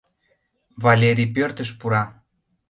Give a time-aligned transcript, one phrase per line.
[0.83, 2.03] Валерий пӧртыш пура.